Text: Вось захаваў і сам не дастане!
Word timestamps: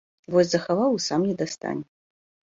Вось 0.35 0.47
захаваў 0.53 0.97
і 1.01 1.03
сам 1.09 1.21
не 1.33 1.37
дастане! 1.43 1.83